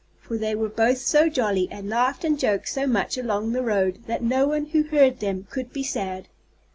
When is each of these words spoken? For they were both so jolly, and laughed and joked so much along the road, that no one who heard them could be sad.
For 0.19 0.35
they 0.35 0.55
were 0.55 0.67
both 0.67 0.97
so 0.97 1.29
jolly, 1.29 1.67
and 1.69 1.87
laughed 1.87 2.23
and 2.23 2.39
joked 2.39 2.67
so 2.67 2.87
much 2.87 3.19
along 3.19 3.51
the 3.51 3.61
road, 3.61 3.99
that 4.07 4.23
no 4.23 4.47
one 4.47 4.65
who 4.65 4.81
heard 4.81 5.19
them 5.19 5.45
could 5.51 5.71
be 5.71 5.83
sad. 5.83 6.27